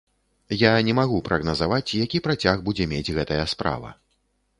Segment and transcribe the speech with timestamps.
[0.59, 3.93] Я не магу прагназаваць, які працяг будзе мець гэтая справа.